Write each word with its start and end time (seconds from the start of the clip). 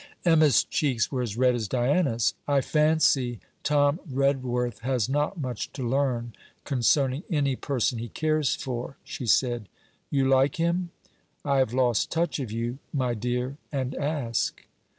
Emma's 0.25 0.63
cheeks 0.63 1.11
were 1.11 1.21
as 1.21 1.37
red 1.37 1.53
as 1.53 1.67
Diana's. 1.67 2.33
'I 2.47 2.61
fancy 2.61 3.39
Tom 3.61 3.99
Redworth 4.09 4.79
has 4.79 5.07
not 5.07 5.37
much 5.39 5.71
to 5.73 5.87
learn 5.87 6.33
concerning 6.65 7.21
any 7.29 7.55
person 7.55 7.99
he 7.99 8.09
cares 8.09 8.55
for,' 8.55 8.97
she 9.03 9.27
said. 9.27 9.69
'You 10.09 10.27
like 10.27 10.55
him? 10.55 10.89
I 11.45 11.57
have 11.59 11.71
lost 11.71 12.09
touch 12.11 12.39
of 12.39 12.51
you, 12.51 12.79
my 12.91 13.13
dear, 13.13 13.57
and 13.71 13.93
ask.' 13.93 14.65